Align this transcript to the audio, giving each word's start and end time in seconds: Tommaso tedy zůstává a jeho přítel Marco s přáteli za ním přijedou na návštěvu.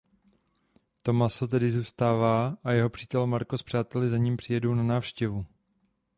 Tommaso 1.03 1.47
tedy 1.47 1.71
zůstává 1.71 2.57
a 2.63 2.71
jeho 2.71 2.89
přítel 2.89 3.27
Marco 3.27 3.57
s 3.57 3.63
přáteli 3.63 4.09
za 4.09 4.17
ním 4.17 4.37
přijedou 4.37 4.73
na 4.75 4.83
návštěvu. 4.83 5.45